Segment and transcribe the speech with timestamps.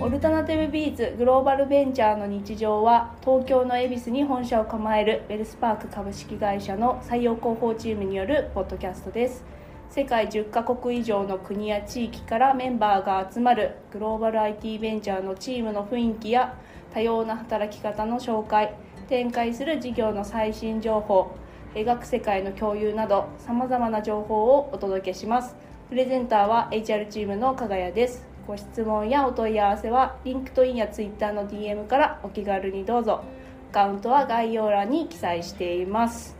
[0.00, 9.44] オルタナティブビーツグローバルベンチャーの日常は東京の恵比寿に本社を構えるウェルスパーク株式会社の採用広報チームによるポッドキャストです。
[9.90, 16.54] 世界10カ国以上の国や地域からメンバーが集まるグローバル IT ベンチャーのチームの雰囲気や
[16.94, 18.74] 多様な働き方の紹介
[19.08, 21.32] 展開する事業の最新情報
[21.74, 25.56] 描く世界の共有などさまざまな情報をお届けします。
[25.88, 28.27] プレゼンターは HR チームの加賀谷です。
[28.48, 33.22] ご質問やお問い合わせは LinkedIn や Twitter の DM からお気軽にどうぞ
[33.70, 36.34] アカウントは概要欄に記載しています。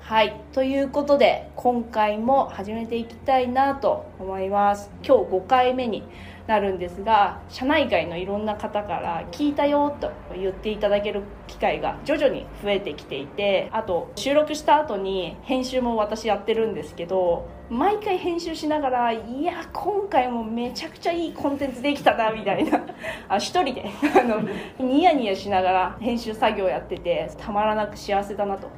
[0.00, 0.38] はい。
[0.52, 4.90] ということで今回も始めていきたいなと思います。
[5.02, 6.02] 今日5回目に
[6.48, 22.80] なるんですが社内外のいろんな方から聞いたよと言っていただける機会が徐々に増えてきていてあと収録した後に編集も私やってるんですけど毎回編集しながらいや今回もめちゃくちゃいいコンテンツできたなみたいな。
[23.28, 23.84] あ一人で。
[24.18, 24.40] あの
[24.78, 28.70] ニヤニヤしながら編集作業やっててたまらなく幸せだなと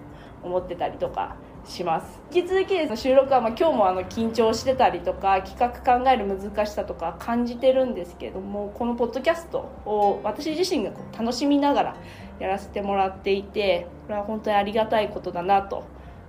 [0.42, 1.36] 思ってたりとか。
[1.70, 2.20] します。
[2.34, 11.96] 引き続きです収録はまあ今日もあの緊張してたりとか企画考える難しさとか感じてるんですけどもこのポッドキャストを私自身がこう楽しみながら
[12.38, 15.84] やらせてもらっていてこれは本当にありがたいことだなと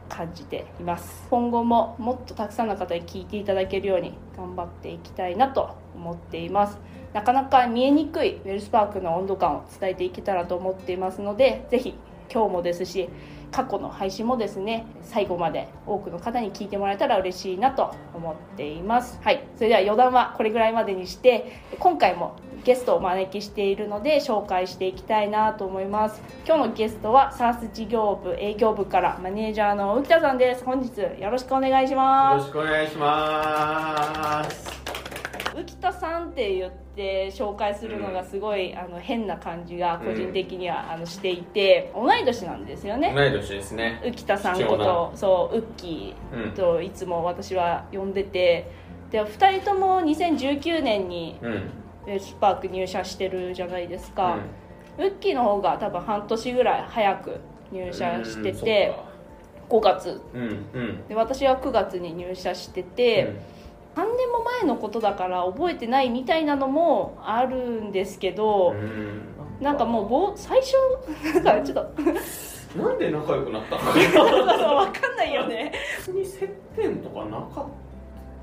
[0.10, 1.28] 感じています。
[1.30, 6.78] 今後ももっとたくさんの方に聞いていただけるように頑張っていきたいなと思っています。
[7.14, 11.96] なかなか見えにくいウェルスパークの温度感を伝えていけたらと思っていますのでぜひ
[12.32, 13.10] 今日もですし
[13.52, 19.20] 過去の配信もですね最後まで多くの方に聞いてもらえたら嬉しいなと思っています。
[19.22, 19.44] はい。
[19.58, 26.22] それでは余談はこれぐらいまでにして今回もゲストをお招きしているので紹介していきたいなと思います。
[26.46, 30.64] 今日のゲストは SARS 事業部営業部からマネージャーの浮田さんです。
[30.64, 32.34] 本日よろしくお願いします。
[32.34, 34.91] よろしくお願いします。
[35.56, 43.14] 浮田さんって言って紹介するのがすごい、あの変な感じが個人的には、あのしていて同い年なんですよね。
[43.16, 44.02] 同い年ですね。
[44.04, 45.12] 浮田さんこと。
[45.16, 48.72] そうウッキーといつも私は呼んでて、
[49.12, 54.38] で2人とも2019年にウェルスパーク入社してるじゃないですか、
[54.98, 57.40] ウッキーの方が多分半年ぐらい早く
[57.72, 58.94] 入社してて、
[59.70, 60.22] 5月、
[61.08, 63.36] で私は9月に入社してて、
[63.96, 69.24] 3年も前のことだから覚えてないみたいなのもあるんですけど、ん、
[69.60, 70.74] なんかもうぼ最初
[71.44, 72.02] なんかちょっと
[72.82, 73.82] なんで仲良くなったの？
[73.82, 75.74] 分かんないよね。
[75.98, 77.91] 別に接点とかなかった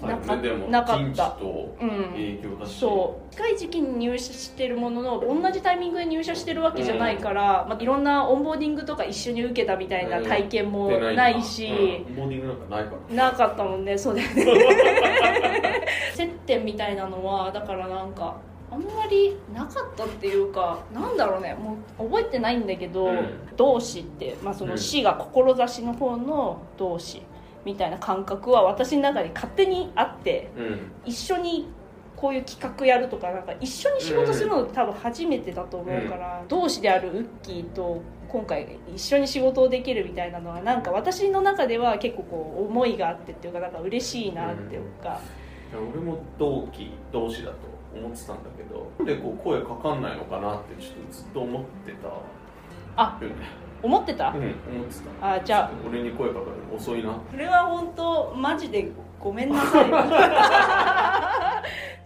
[0.00, 0.36] なか
[0.70, 1.36] なかった。
[1.40, 3.34] うん、そう。
[3.34, 13.30] 近い時期に入社してるものの同じタイミングで入社してるわけじゃないから、うん、まあ、いろんなオンボーディングとか一緒に受けたみたいな体験もないし、うん、オンボーディングなんかないから。
[13.30, 14.44] なかったもんねそうだよね。
[16.14, 18.36] 接点みたいなのはだからなんか
[18.70, 27.22] あんまりなかったっていうかなんだろうねもう覚えてないんだけど、うん、同志って、まあ、その死が志の方の同志、
[27.68, 31.68] みたいな感覚は私の中に勝手にあって、うん、一緒に
[32.16, 45.20] こういう企画やるとかなんか一緒に仕事するの多分初めてだと思うから、うん、同志であるウッキーと今回一緒に仕事をできるみたいなのはなんか私の中では結構こう思いがあってっていうかなんか嬉しいなっていうか、
[45.74, 47.56] うん、俺も同期同志だと
[47.94, 52.08] 思ってたんだけどなんでこう声かかんないのかなってちょっとずっと思ってた
[52.96, 53.20] あ、
[53.82, 54.48] 思ってた、うん、思っ
[54.86, 55.34] てた。
[55.34, 55.70] あじゃあ。
[55.88, 57.10] 俺に声かかるの遅いな。
[57.10, 58.90] これは本当マジで
[59.20, 59.90] ごめんなさい。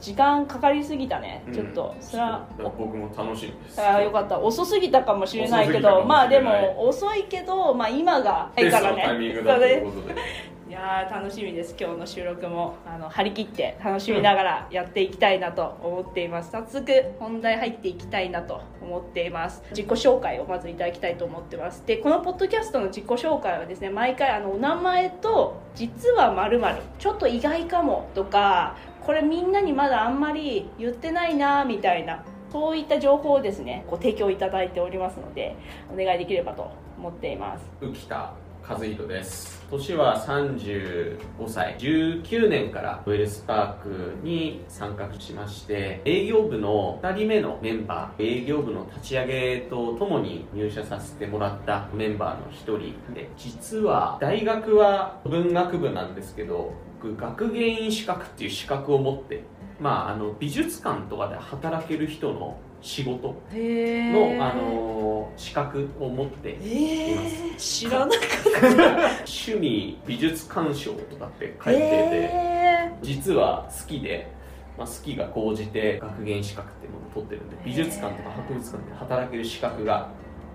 [0.03, 1.95] 時間かかりすぎたね、ちょっと。
[2.01, 3.81] それは僕も楽しみです。
[3.81, 4.39] ああよかった。
[4.39, 9.03] 遅すぎたかもしれないけどまあでも遅いけど、まあ、今がいからね。
[9.07, 9.63] タイミングだと
[10.73, 11.77] いや楽しみです。
[11.79, 16.51] 今日の収録もあの張り切って楽しみながらやっていきたいなと思っています。
[16.51, 19.63] 早速本題入っていきたいなと思っています。
[19.73, 21.87] 自己紹介をまずいただきたいと思ってます。
[21.87, 26.59] でこのポッドキャストの自己紹介はですね毎回あのお名前と実はまる
[26.99, 35.55] ちょっと意外かもとかこれみんなにまだあんまり言ってないなみたいなそういった情報をですねご提供いただいておりますので
[35.93, 37.71] お願いできればと思っています。
[37.83, 38.42] 浮田。
[38.67, 39.63] 和弘です。
[39.71, 41.19] 年は35
[41.49, 41.77] 歳。
[41.79, 59.43] 19年からウェルスパークに参画しまして営業部の2人目のメンバー営業部の立ち上げとともに入社させてもらったメンバーの1人で実は大学は文学部なんですけど僕学芸員資格っていう資格を持って
[59.83, 68.21] まあ、あの美術館とかで働ける人の仕事の、あの資格を持っています、知らなかっ
[68.61, 68.97] た。
[69.19, 74.31] 趣味美術鑑賞とかって書いてて実は好きで
[74.77, 80.09] まあ、好きが高じて学芸資格っていうのを取ってるんで美術館とか博物館で働ける資格が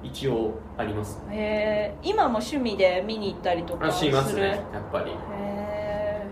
[0.03, 1.21] 一応あります。
[1.31, 5.11] へえ今も趣味で見に行ったりとかするあしますねやっぱり。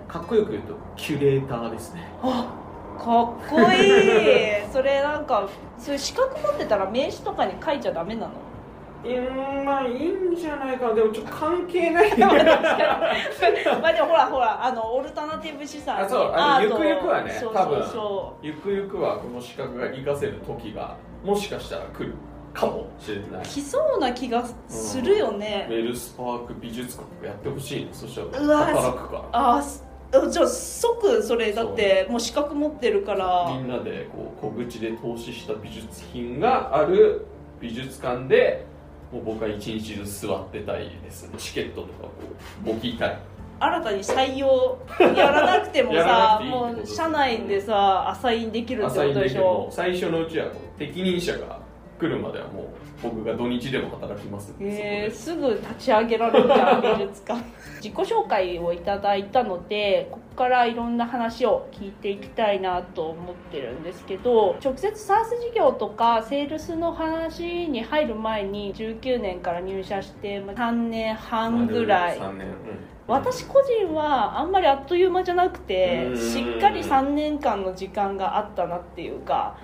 [0.08, 2.08] かっこよく言うとキュレーターですね。
[2.22, 2.54] あ
[2.98, 4.66] かっこいい。
[4.72, 5.48] それなんか
[5.78, 8.32] そういう資格持ってたら名刺とかに書いちゃダメなの？
[9.04, 10.88] うーんまあいいんじゃないか。
[10.88, 12.18] なでもちょっと関係ない。
[12.18, 16.02] まあでもほらほらあのオルタナティブ資産に。
[16.04, 22.16] あそうあゆくゆくはねそうそうそゆくゆくはこの資格が活かせる時がもしかしたら来る
[22.54, 23.42] かもしれない。
[23.42, 27.90] う来そうな気がするよね、ウェルスパーク美術館やってほしいね。
[27.92, 29.58] そしたら働くから。
[29.58, 29.86] あす
[30.30, 33.54] じゃあ即それだってもう資格持ってるから。
[33.58, 37.26] みんなでこう小口で投資した美術品がある
[37.60, 38.66] 美術館で
[39.12, 41.28] もう僕は一日中座ってたいです。
[41.28, 42.12] ねチケットとかこ
[42.64, 43.20] う簿記たい
[43.60, 49.68] 新たに採用やらなくてもさ もう社内でさアサインできるってことでしょ。
[49.72, 51.60] 最初のうちはこう適任者が
[51.98, 52.66] 来るまではもう
[53.02, 57.42] 僕が土日でも働きますへえそすぐ立ち上げられるじゃん美術館。
[57.82, 72.18] 自己紹介をいただいたのでここからいろんな話を聞いていきたいなと思ってるんですけど直接 SARS 事業とかセールスの話に入る前に19年から入社してまあ3年半ぐらい。
[72.18, 72.56] 3年、うん。
[73.08, 76.18] 私個人はあんまりあっという間じゃなくてうん。
[76.18, 79.56] しっかり3年間の時間があったなっていうか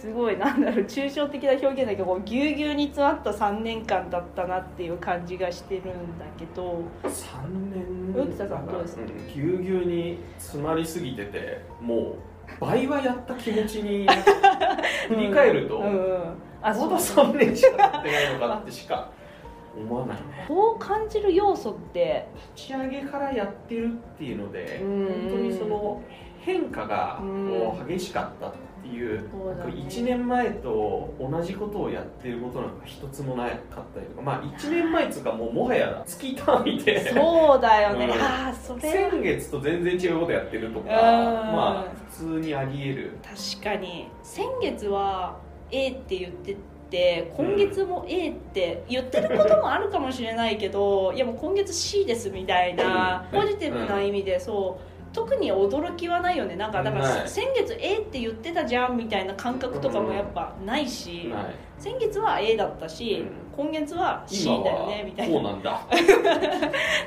[0.00, 6.82] すごいなんだろう抽象的な表現だけどこうぎゅうぎゅうに詰まった3年間だったなっていう感じがしてるんだけど。
[7.04, 9.02] 3年植田さんどうですか？
[9.02, 9.06] ん。
[9.34, 14.06] ぎゅうぎゅうに詰まりすぎててもう倍はやった気持ちに
[15.08, 16.20] 振り返ると、うんうん。
[16.62, 19.10] あまだそう3年しかやってないのかってしか
[19.76, 20.22] 思わないね。
[20.48, 22.26] こう感じる要素って。
[22.56, 25.06] 立ち上げからやってるっていうのでうん。
[25.06, 26.02] 本当にその
[26.40, 27.48] 変化がうん。
[27.50, 28.58] こう激しかったって
[28.90, 29.72] いうそうだね。
[29.72, 33.56] 1年前と同じことをやってることなんか一つもなかっ
[33.94, 34.22] たりとか。
[34.22, 37.12] まあ1年前っつうかもうもはや月単位で。
[37.12, 38.12] そうだよね、うん。
[38.12, 40.92] ああそれ先月と全然違うことやってるとかうん。
[40.92, 43.18] まあ普通にあり得る。
[43.22, 44.08] 確かに。
[44.22, 45.36] 先月は
[45.70, 46.56] A って言って
[46.90, 53.40] て今月も A って言ってることもあるかもしれないけどいやもう今月 C ですみたいなうん。
[53.40, 56.56] ポジティブな意味でそう特に驚きはないよね。
[56.56, 61.54] なんかだから先月 A って言ってたじゃんみたいな感覚とかもやっぱないしはい。
[61.78, 63.24] 先月は A だったし
[63.56, 65.80] 今月は C 今だよねみたはいこうななんだ。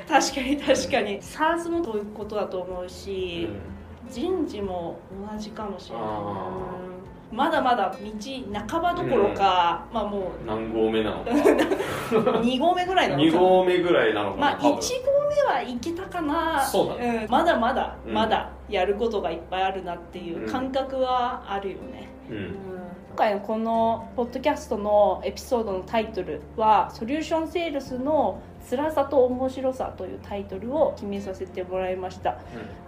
[0.08, 1.20] 確かに確かに。
[1.20, 4.12] SARS もそういうことだと思うし、うん。
[4.12, 4.98] 人事も
[5.32, 6.06] 同じかもしれない。
[7.30, 7.98] まだまだ道
[8.68, 11.30] 半ばどころか、まあもう何合目なのか。
[11.30, 13.42] 2合目ぐらいなの2かな。
[13.42, 14.76] 合目ぐらいなのかな、まあ1合
[15.32, 16.64] 多分目はいけたかな。
[16.64, 17.26] そうだね。
[17.26, 17.30] ん。
[17.30, 18.14] まだまだ、うん。
[18.14, 22.40] まだやることがいっぱいあるなっていう感覚はあるよね、ううん。
[22.40, 22.72] ん
[23.12, 28.40] 今回のこのポッドキャストのエピソードのタイトルは「ソリューションセールスの
[28.70, 32.38] 辛さと面白さ」というタイトルを決めさせてもらいました。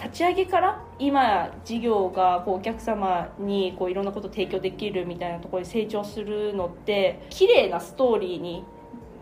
[0.02, 8.64] 立ち上げから今事業がこうお客様にこういろんなことを提供できるみたいなところに成長するのって綺麗なストーリーに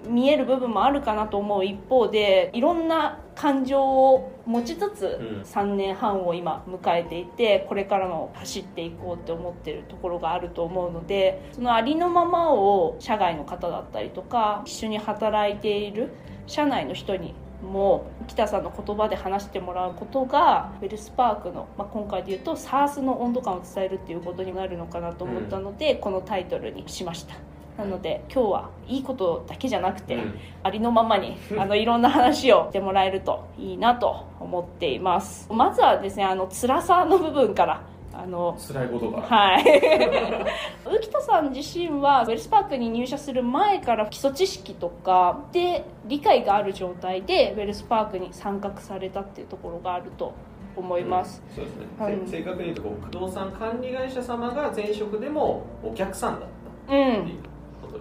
[0.06, 5.42] 見える部分もあるかなと思う一方でいろんな感情を持ちつつうん。
[5.42, 16.10] 3年半を今迎えていてこれからも走っていこうって思ってるところがあると思うのでそのありのままを社外の方だったりとか一緒に働いている
[16.46, 27.36] 社内の人にも北さんの言葉で話してもらうことがウェルスパークの、まあ、今回で言うと SARS の温度感を伝えるっていうことになるのかなと思ったので、このタイトルにしました
[27.76, 30.34] なので今日はいいことだけじゃなくて、うん。
[30.62, 35.48] ありのままに あのいろんな話をしてもらえるといいなと思っています。
[35.52, 37.82] まずはですねあの辛さの部分から
[38.14, 39.22] あの辛いことが。
[39.22, 39.64] はい。
[40.84, 50.34] 浮田さん自身はウェルスパークに入社する前から基礎知識とかで理解がある状態でウェルスパークに参画されたっていうところがあると
[50.76, 56.48] 思います、そうですね、はいせ正確に言うと不動産管理会社様が前職でもお客さんだっ
[56.88, 57.36] たうん、っていう。
[57.36, 57.51] こと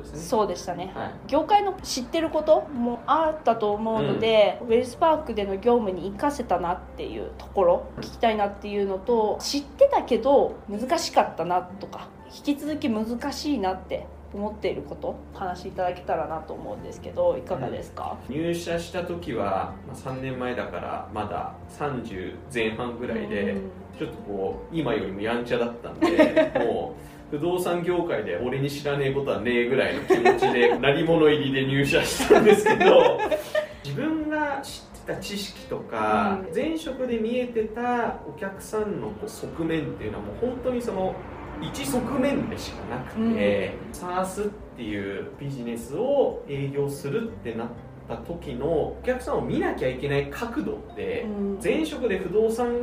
[0.02, 0.92] ですね、そうでしたね。
[0.96, 1.12] はい。
[1.28, 23.72] 業界の知ってることもあったと思うので、ウェルスパークでの業務に生かせたなっていうところ聞きたいなっていうのと知ってたけど難しかったなとか引き続き難しいなって思っていることお話しいただけたらなと思うんですけどいかがですか、入社した時は、まあ、3年前だからまだ30前半ぐらいで、うん。
[23.98, 26.08] ちょっとこう今よりもやんちゃだったんで
[26.66, 33.18] もう不動産業界で俺に知らねえことはねえぐらいの気持ちで鳴り物入りで入社したんですけど
[33.84, 41.16] 自分が知ってた知識とか、うん前職で見えてたお客さんの側面っていうのはもう本当にその
[41.62, 47.68] 一側面でしかなくて、SARS っていうビジネスを営業するってなっ
[48.08, 51.60] た時のお客さんを見なきゃいけない角度って、うん。
[51.64, 52.74] 前職で不動産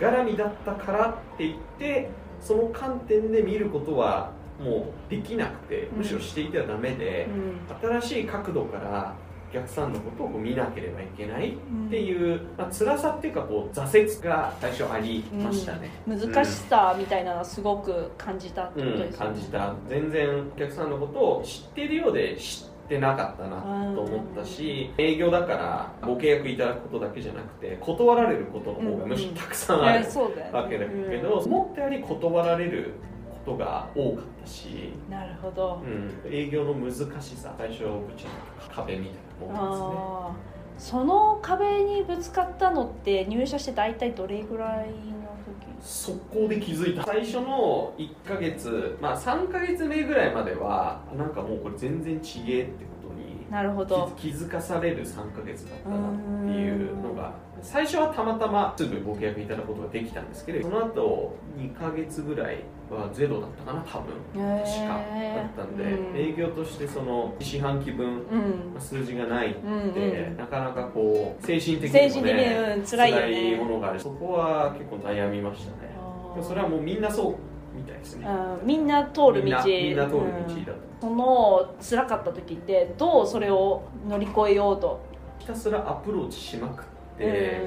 [0.00, 2.08] 絡みだったからって言って
[2.40, 8.00] その観点で見ることはもうできなくてむしろしていてはダメでう、ん。
[8.00, 9.14] 新しい角度から
[9.50, 19.26] お客さんのことを見なければいけないっうんていう、まあ辛さっていうかこう挫折が最初ありましたね、難しさみたいなのはすごく感じたってうんことですよね。
[19.26, 19.74] 感じた。
[19.88, 23.60] 全然お客さんのことを知ってるようで知ってなかったな
[23.94, 30.06] と思ったし営業だからご契約いただくことだけじゃなくて断られることの方がむしろたくさんある
[30.52, 32.94] わけだけど、思ったより断られる
[33.44, 35.82] ことが多かったし、うんなるほど。
[35.84, 38.26] うん、営業の難しさ最初ぶち
[38.68, 40.56] 当壁みたいなもんですね。
[40.78, 45.25] その壁にぶつかったのって入社して大体どれぐらいの時
[45.80, 47.04] 速攻で気づいた。
[47.04, 54.12] 最初の1ヶ月まあ3ヶ月目ぐらいまではなんかもうこれ全然ちげえってことになるほど。
[54.16, 56.12] 気気づかされる3ヶ月だったなっ
[56.44, 64.14] ていうのが最初はたまたますぐご契約いただくことができたんですけどその後2ヶ月ぐらいはゼロだったかな多分。
[64.42, 64.98] へ確か
[66.36, 68.80] 業としてその四半期分うん。
[68.80, 70.36] 数字がないって、うんうん。
[70.36, 73.64] なかなかこう精神的精神にもね的にうん辛いよね。
[73.64, 74.00] ものがある。
[74.00, 75.96] そこは結構悩みましたね。
[76.42, 77.34] それはもうみんなそう
[77.76, 78.26] みたいですね。
[78.28, 79.40] うんみんな通る道。
[79.42, 80.64] みんな通る道うん。
[80.64, 85.00] だと、その辛かった時ってどうそれを乗り越えようと、
[85.38, 86.84] ひたすらアプローチしまくっ
[87.18, 87.60] て、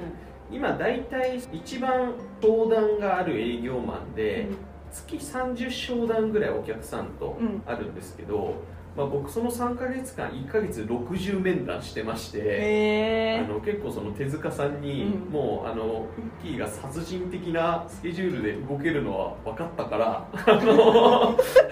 [0.49, 0.55] うん。
[0.55, 4.47] 今大体一番商談がある営業マンで、
[4.91, 7.61] 月30商談ぐらいお客さんとうん。
[7.65, 8.55] あるんですけど、
[8.97, 15.31] まあ、僕その3ヶ月間1ヶ月60面談してまして、あの結構その手塚さんに、うん。
[15.31, 20.27] もうあのフッキーが殺人的なスケジュールで動けるのは分かったから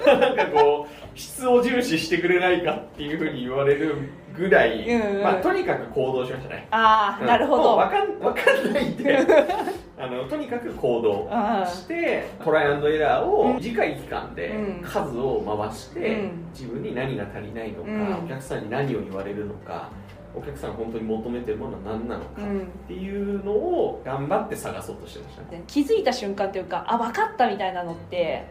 [0.06, 5.24] なんかこう質を重視してくれないかっていうふうに言われるぐらい、うんうん。
[5.24, 6.68] まあ、とにかく行動しましたね。
[6.72, 7.76] ああなるほど。
[7.76, 9.18] 分かん分かんないんで
[10.00, 14.84] あのとにかく行動あしてトライアンドエラーを短い期間でうん。
[14.84, 16.46] 数を回して、うん。
[16.54, 18.26] 自分に何が足りないのか、うん。
[18.26, 19.90] お客さんに何を言われるのか
[20.36, 25.58] お客さんが本当に求めてるものは何なのか、っていうのを頑張って探そうとしてましたね。
[25.58, 28.46] で気づいた瞬間っていうかあ分かったみたいなのって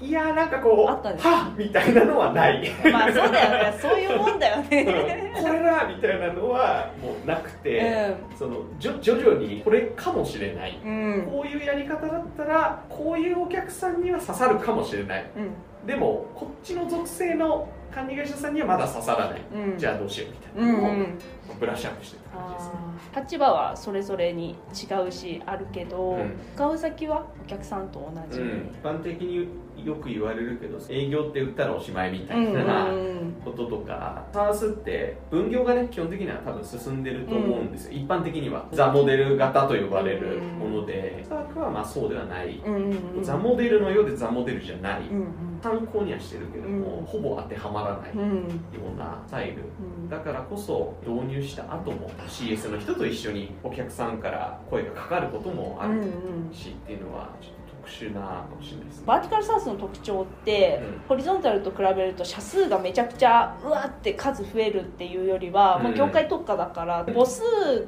[0.00, 2.70] いやーなんかこうあったんですはっみたいなのはない。
[2.92, 3.78] まあそうだよね。
[3.80, 10.78] そういうもんだよ うんねこれだみたいなのはもうなくて、そのじょ徐々にこれかもしれない。
[10.84, 11.28] うん。
[11.30, 15.24] こういうやり方だったらこういうお客さんには刺さるかもしれない。
[15.36, 15.86] うん。
[15.86, 19.78] でもこっちの属性の管理会社さんにはまだ刺さらない、うん。
[19.78, 20.78] じゃあどうしようみたうんいな。
[20.80, 21.18] のをうん。
[21.58, 23.22] ブラッシュアップしてた感じですね。
[23.22, 26.32] 立場はそれぞれに違うしあるけど、うん。
[26.54, 29.48] 使う先はお客さんと同じ、うん、一般的に
[29.84, 33.34] よく言われるけど営業って売ったらおしまいみたいうんうんなうん。
[33.44, 38.66] こととか、サースって分業がね基本的には多分進んでると思うんですよ、一般的には。
[38.72, 42.82] ザ・モデル型と呼ばれるもので、スタークはまあそうではない、うんうん
[43.16, 43.22] うん。
[43.22, 45.26] ザ・モデルのようでザ・モデルじゃない、うん
[45.60, 48.22] 参考にはしてるけども、うんほぼ当てはまらないよ
[48.94, 49.62] うなスタイル。
[49.62, 50.08] うん。
[50.08, 56.02] だからこそ導入した後も CS の人と一緒にお客さんから声がかかることもある
[56.52, 57.57] しっていうのはちょっと
[57.88, 59.04] 特殊なかもしれないですね。
[59.06, 61.08] バーティカルサースの特徴って、うん。
[61.08, 67.42] ホリゾンタルと比べると社数がめちゃくちゃうわって数増えるっていうよりは、もう業界特化だから母数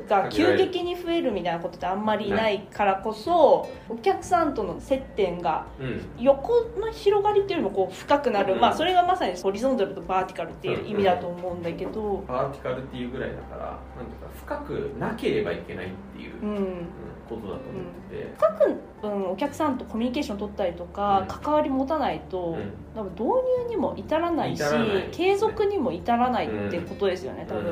[0.09, 6.01] が急激に増えるみたいなことってあんまりないからこそお客さんとの接点がうん。
[6.19, 8.61] 横の広がりっていうよりもこう深くなる、うん。
[8.61, 16.87] まあそれがまさにホリゾンタルとバーティカルっていう意味だと思うんだけど、バーティカルっていうぐらいだからなんていうか深くなければいけないっていう、うん、うん
[17.31, 21.27] ことだと思ってて、深く、うん、お客さんとコミュニケーション取ったりとか、うん。
[21.27, 22.73] 関わり持たないと、うん。
[22.95, 23.25] 多分導
[23.65, 27.65] 入にも至らないしね継続にも至らないってことですよね、多分、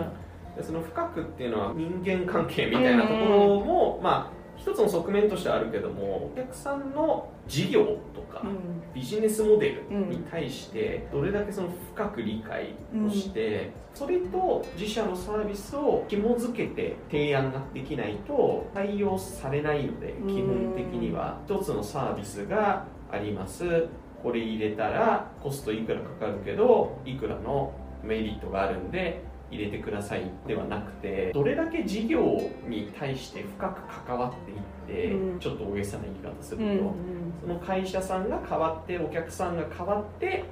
[0.56, 7.84] でその深くっていうのは人間関係みたいなところも、まあ一つの側面としてはあるけどもお客さんの事業
[8.14, 8.92] とか、うん。
[8.94, 12.74] ビジネスモデルに対してどれだけその深く理解
[13.06, 20.28] をして、それと自社のサービスを紐づけて提案ができないと対応されないのでうん。
[20.28, 21.40] 基本的には。
[21.46, 23.86] 一つのサービスがあります。
[24.22, 27.72] これ入れたらコストいくらかかるけどいくらの
[28.02, 35.38] メリットがあるんで入れてくださいではなくてどれだけ事業に対して深く関わっていって、うん。
[35.38, 36.84] ちょっと大げさな言い方すると、うんうん。
[37.40, 40.44] その会社さんが変わってお客さんが変わって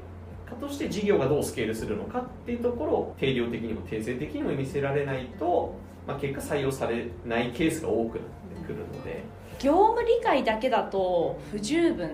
[0.47, 5.75] かとして事業がどうスケールするのかっていうところを定量的にも定性的にも見せられないと
[6.07, 9.25] まあ、結果採用されないケースが多くなってくるので、
[9.59, 12.11] 業務理解だけだと不十分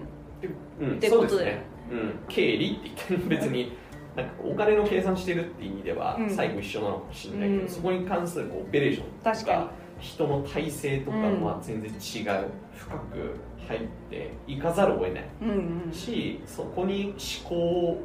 [0.81, 1.62] うん、ってことだよそうですね、
[1.93, 3.73] うん、経理って言って別に
[4.16, 6.31] なんかお金の計算してるって意味ではうん。
[6.31, 7.69] 最後一緒なのかもしれないけど、うん。
[7.69, 9.83] そこに関するこうオペレーションと確かに。
[10.00, 13.37] 人の体制とかうんは全然違う、深く
[13.69, 15.25] 入っていかざるを得ない。
[15.42, 15.50] うん
[15.87, 18.02] うんしそこに思考を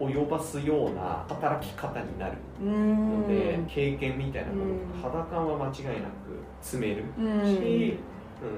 [0.00, 2.34] 及ばすような働き方になる。
[2.62, 4.78] うので、ん経験みたいなものうん。
[5.02, 7.04] 肌感は間違いなく積める。
[7.18, 7.44] うん。
[7.44, 7.98] し、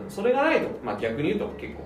[0.05, 1.83] うん、それがないと、まあ、逆に言うと結構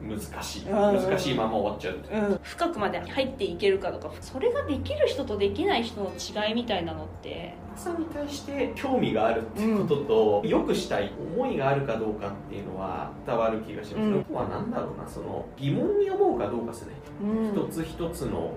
[0.00, 0.62] 難しい。
[0.64, 0.72] うん。
[0.72, 2.32] 難しいまま終わっちゃうう。
[2.34, 4.12] ん、深くまで入っていけるかとか。
[4.20, 7.54] それができる人とできない人の違いみたいなのって。
[7.76, 14.34] さんに対して興味があるっていうことと、良くしたい思いがあるかどうかっていうのは伝わる気がします、うん。
[14.34, 17.52] は何だろうなその疑問に思うかどうかですね、うん。
[17.52, 18.54] 一つ一つのお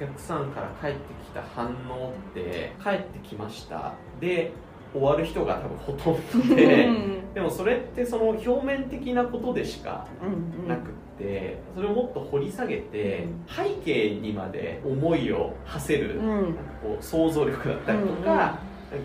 [0.00, 3.94] 客さんから返ってきた反応って返ってきました。
[4.20, 4.52] で
[4.94, 6.88] 終わる人が多分ほとんどで
[7.34, 16.26] でもそれってその表面的なことでしかうんなくってそれをもっと掘り下げて背景にまで思いを馳せるうん。
[16.28, 18.58] なんかこう想像力だったりとか、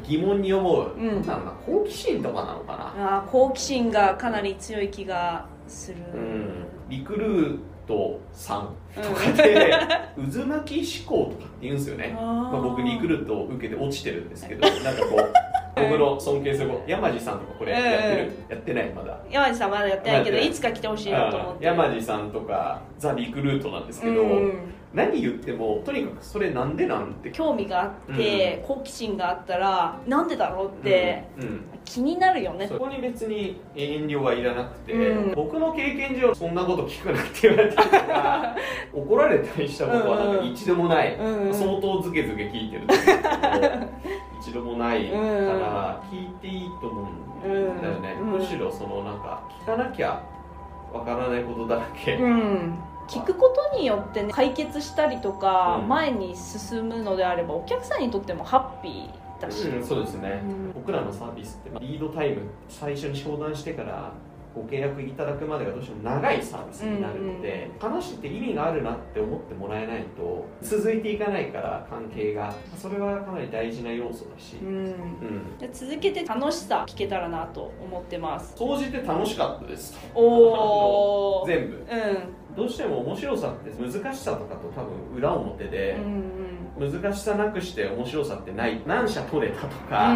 [0.07, 9.71] 疑問に思う、うんなんだ好奇心とかなのかな、あー好奇心がかなり強い気がする、うん、リクルートさんとかで、
[10.31, 15.48] 渦巻き思考とかって言うんですよね、まあ、僕リクルートを受けて落ちてるんですけどなんかこう
[15.87, 18.89] 僕の尊敬する子山地さんとかこれやってる、やってない？
[18.89, 19.19] まだ。
[19.29, 20.47] 山地さんまだやってないけどい。
[20.47, 27.29] いつか来てほしいなと思ってうん山地さんとかザ・リクルートなんですけど、うん何言ってもとにかくそれなんでなんて。
[27.29, 31.61] 興味があって、好奇心があったらなんでだろうってうんうん。
[31.85, 35.35] 気になるよね、そこに別に遠慮はいらなくて、うん。
[35.35, 38.55] 僕の経験上そんなこと聞くなって言われたりとか
[38.91, 41.53] 怒られたりしたことはなんか一度もない、うんうん。
[41.53, 43.19] 相当ズケズケ聞いてるんですけど
[44.39, 47.09] 一度もないから聞いていいと思
[47.43, 48.27] うんだよね、うん。
[48.31, 50.23] むしろそのなんか聞かなきゃ
[50.93, 52.79] わからないことだらけ、うん。
[53.07, 55.89] 聞くことによって、ね、解決したりとか、うん。
[55.89, 60.73] 前に進むのであればお客さんにとってもハッピーだし、うん、そうですね、うん。
[60.73, 64.11] 僕らのサービスってまあリードタイム最初に商談してから
[64.53, 72.53] ご契約いただくまでがどうしても長いサービスになるので、話して意味があるなって思ってもらえないと続いていかないから関係が。
[72.77, 74.67] それはかなり大事な要素だし、うん。
[74.67, 75.57] うん。
[75.57, 78.55] で続けて楽しさ聞けたらなと思ってます。
[78.57, 79.97] 総じて楽しかったです。
[80.15, 81.75] おお 全部。
[81.75, 90.15] うんどうしても面白さって難しさとかと多分裏表でう、ん難しさなくして面白さってない何社取れたとうか、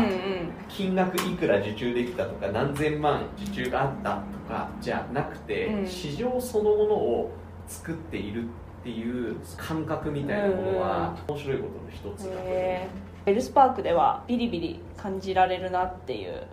[0.70, 5.88] 金額いくら受注できたとか何千万受注があったとかじゃなくて、うん。
[5.88, 7.32] 市場そのものを
[7.68, 8.48] 作っているっ
[8.84, 12.90] ていう感覚みたいなものは面白いことの一つだと思
[13.26, 16.44] ベルスパークではビリビリ感じられるなっていう。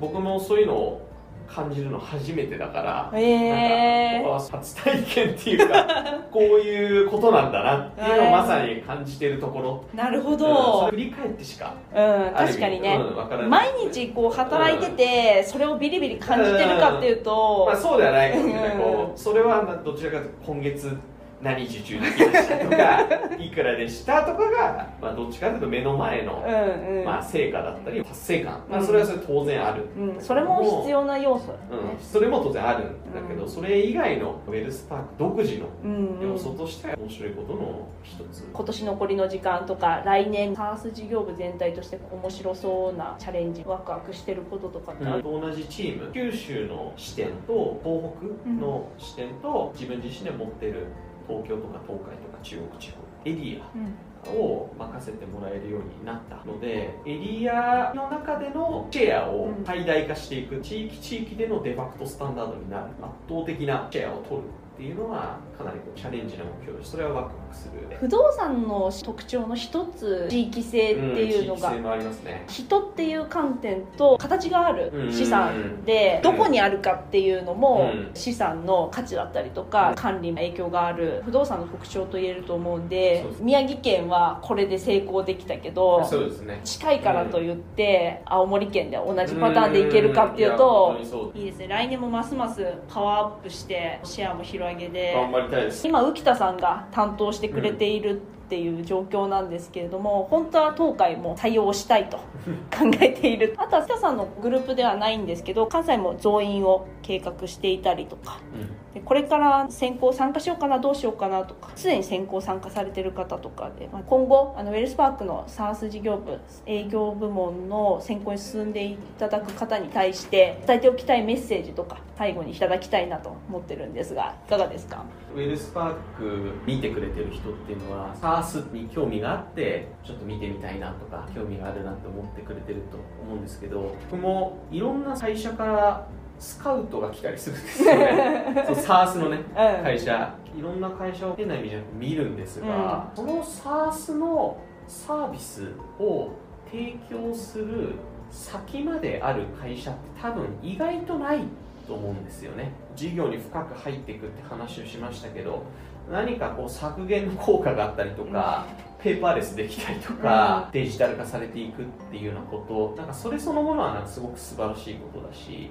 [0.00, 1.09] 僕もそういうのを
[1.52, 4.22] 感じるの初めてだから、へー。
[4.22, 5.84] なんか初体験っていうか
[6.30, 12.96] こういうことなんだなっていうのをまさに感じてるところ、なるほうん振り返ってしかうん確かにね。
[12.96, 18.80] うん毎日こう働いててそれをビリビリ感じてるかっていうとまあ、そうではないかもしれない、うん。
[18.80, 20.96] こうそれはまあどちらかというと今月
[21.42, 28.86] 何受注できましたとかいくらでしたとかが、 まあ、どっちかというと目の前の、うんうん、まあ、成果だったり達成感、まあ、うん。
[28.86, 31.58] それはそれ当然ある、うん、それも必要な要素だね。
[31.94, 33.48] うん、それも当然あるんだけど、うん。
[33.48, 50.86] それ以外のウェルスパーク独自のうんうん要素として面白いことの一つ、今年残りの時間とか来年サース事業部全体として面白そうなチャレンジワクワクしてることとかってある、同じチーム九州の視点と東北の視点と自分自身で持っている
[51.30, 53.94] 東京とか東海とか中国地方エリアうん。
[54.28, 64.42] を任せてもらえるようになったのでエリアの中でのシェアを最大化していく地域地域でのデファクトスタンダードになる圧倒的なシェアを取る
[64.74, 66.90] っていうのはかなりこうチャレンジな目標です。
[66.90, 67.96] それはワクワクする。
[68.00, 72.44] 不動産の特徴の一つ地域性っていうのが、ん地域性もありますね。
[72.48, 78.10] 人っていう観点と形があるうん資産でどこにあるかっていうのもうん。
[78.14, 86.60] 資産の価値だったりとか管理に影響がある不動産の特徴と言えると思うんで宮城県はこれで成功できたけどそうですね。
[86.64, 90.58] 近いからといって青森県で同じパターンでいけるかっていううん。
[90.58, 90.96] と
[91.34, 91.68] いいですね。
[91.68, 95.86] 来年もますますパワーアップしてシェアも広げで頑張りたいです。
[95.86, 103.54] 今浮田さんが担当ししてくれているっていう状況なんですけれども、本当は東海も対応したいと考えている。
[103.56, 108.38] あとは北さんのグループではないんですけど関西も増員を計画していたりとか。
[108.54, 108.94] うん。
[108.94, 125.04] でこれから選考参加しようかなどうしようかなとかすでに選考参加されてる方とかで、まあ、今後あのウェルスパークの SARS 事業部営業部門の選考に進んでいただく方に対して伝えておきたいメッセージとか最後にいただきたいなと思ってるんですがいかがですか？
[125.36, 136.08] ウェルスパーク見てくれてる人っていうのは SARS に興味があってちょっと見てみたいなとか興味があるなと思ってくれてると思うんですけど僕もいろんな会社から
[136.40, 138.64] スカウトが来たりするんですよね。
[138.66, 139.84] そう SARS のねうん。
[139.84, 140.34] 会社。
[140.58, 144.56] いろんな会社を変な意味じゃなく見るんですが、その SARS の
[144.88, 145.68] サービス
[146.00, 146.30] を
[146.70, 147.94] 提供する
[148.30, 151.40] 先まである会社って多分意外とない
[151.86, 152.72] と思うんですよね。
[152.96, 155.62] 事業に深く入っていくって話をしましたけど
[156.10, 158.66] 何かこう削減の効果があったりとか、
[158.98, 165.70] ペーパーレスできたりとか、デジタル化されていくっていうようなことなんかそれそのものはなんかすごく素晴らしいことだし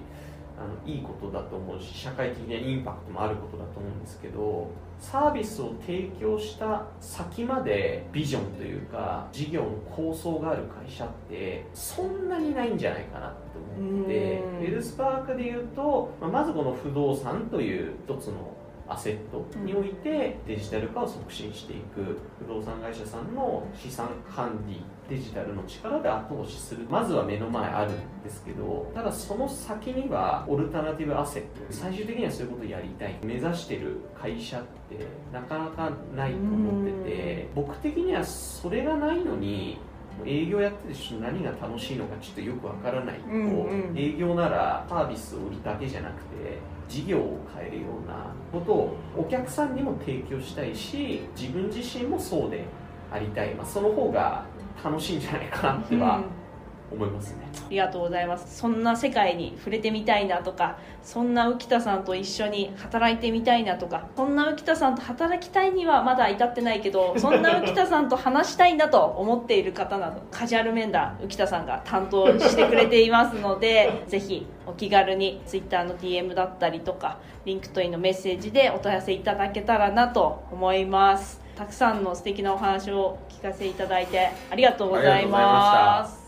[0.59, 4.69] あのいいことだと思うし社会的なインパクトもあることだと思うんですけど
[4.99, 13.35] サービスを提供した先までビジョンというか事業の構想がある会社ってそんなにないんじゃないかなと
[13.81, 14.57] 思ってうん。
[14.57, 18.53] ウェルスパークでいうと、まあまずこの不動産という一つの
[18.89, 33.17] アセットにおいてデジタル化を促進していく不動産会社さんの資産管理デジタルの力で後押しするまずは目の前あるんですけどただその先にはオルタナティブアセット最終的にはそういうことをやりたい。
[33.23, 39.79] 目指してる会社ってなかなかないと思ってて僕的にはそれがないのに
[40.25, 43.97] 営業やってて何が楽しいのかちょっとよくわからないと、うんうん。
[43.97, 52.65] 営業ならサービスを売るだけじゃなくて事業を変えるようなことをお客さんにも提供したいし自分自身もそうで
[53.11, 54.45] ありたい、まあ、その方が
[54.83, 56.21] 楽しいんじゃないかなっては
[56.91, 58.57] 思いますね、ありがとうございます。
[58.57, 81.49] そんな世界に触れてみたいなとかそんな浮田さんと一緒に働いてみたいなとかそんな浮田さんと働きたいにはまだ至ってないけど そんな浮田さんと話したいなと思っている方などカジュアル面談浮田さんが担当してくれていますので ぜひお気軽に Twitter の DM だったりとか LinkedIn のメッセージでお問い合わせいただけたらなと思います。
[81.59, 86.18] たくさんの素敵なお話を聞かせいただいてありがとうございます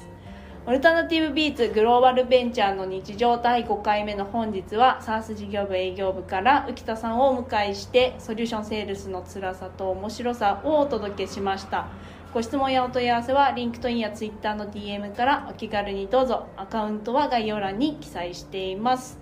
[0.64, 11.88] オルタナティブビーツグローバルベンチャーの日常第5回目の本日は SARS 事業部営業部から浮田さんをお迎えしてソリューションセールスの辛さと面白さをお届けしました。
[12.32, 16.46] ご質問やお問い合わせはリンクトインやツイッターの DM からお気軽にどうぞ。
[16.56, 19.20] アカウントは概要欄に記載しています。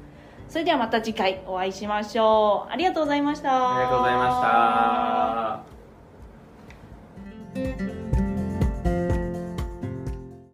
[0.50, 2.72] それではまた次回お会いしましょう。
[2.72, 3.78] ありがとうございました。
[3.78, 5.64] ありがとうございま
[7.86, 7.99] した。